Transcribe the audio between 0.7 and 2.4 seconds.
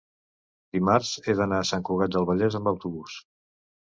dimarts he d'anar a Sant Cugat del